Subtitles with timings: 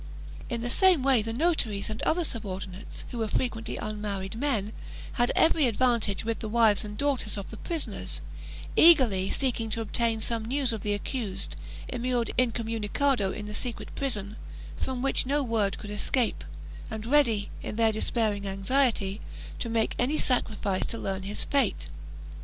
[0.49, 4.73] In the same way the notaries and other subordinates, who were frequently un married men,
[5.11, 8.19] had every advantage with the wives and daughters of the prisoners,
[8.75, 11.55] eagerly seeking to obtain some news of the accused,
[11.87, 14.37] immured incomunicado in the secret prison,
[14.75, 16.43] from which no word could escape,
[16.89, 19.21] and ready, in their despairing anxiety,
[19.59, 21.89] to make any sacrifice to learn his fate.